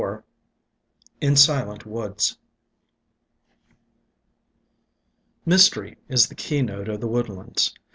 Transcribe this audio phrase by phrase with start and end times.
[0.01, 0.23] IV
[1.21, 2.39] IN SILENT WOODS
[5.45, 7.75] 'YSTERY is the keynote of the wood lands.